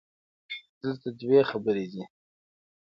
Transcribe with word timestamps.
دلته 0.81 1.07
دوې 1.19 1.39
خبري 1.49 1.85
دي 1.91 2.03